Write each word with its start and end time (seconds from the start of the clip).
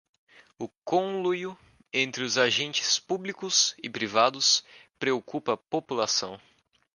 O 0.57 0.67
conluio 0.83 1.55
entre 1.93 2.23
os 2.23 2.35
agentes 2.35 2.97
públicos 2.97 3.75
e 3.83 3.87
privados 3.87 4.63
preocupa 4.97 5.53
a 5.53 5.57
população 5.57 6.41